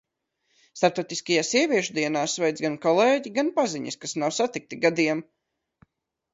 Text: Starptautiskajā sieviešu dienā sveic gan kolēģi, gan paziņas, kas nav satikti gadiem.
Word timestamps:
Starptautiskajā 0.79 1.43
sieviešu 1.49 1.95
dienā 1.99 2.25
sveic 2.37 2.63
gan 2.67 2.79
kolēģi, 2.87 3.35
gan 3.37 3.53
paziņas, 3.61 4.01
kas 4.07 4.19
nav 4.25 4.37
satikti 4.41 4.85
gadiem. 4.89 5.27